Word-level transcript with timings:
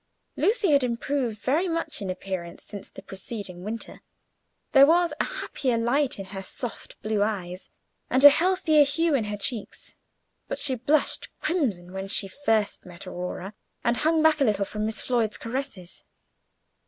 Lucy 0.35 0.71
had 0.71 0.83
improved 0.83 1.37
very 1.37 1.67
much 1.69 2.01
in 2.01 2.09
appearance 2.09 2.63
since 2.63 2.89
the 2.89 3.03
preceding 3.03 3.63
winter; 3.63 4.01
there 4.71 4.87
was 4.87 5.13
a 5.19 5.23
happier 5.25 5.77
light 5.77 6.17
in 6.17 6.25
her 6.25 6.41
soft 6.41 6.99
blue 7.03 7.21
eyes, 7.21 7.69
and 8.09 8.23
a 8.23 8.31
healthier 8.31 8.83
hue 8.83 9.13
in 9.13 9.25
her 9.25 9.37
cheeks; 9.37 9.93
but 10.47 10.57
she 10.57 10.73
blushed 10.73 11.29
crimson 11.39 11.93
when 11.93 12.07
she 12.07 12.27
first 12.27 12.83
met 12.83 13.05
Aurora, 13.05 13.53
and 13.83 13.97
hung 13.97 14.23
back 14.23 14.41
a 14.41 14.43
little 14.43 14.65
from 14.65 14.87
Miss 14.87 15.03
Floyd's 15.03 15.37
caresses. 15.37 16.01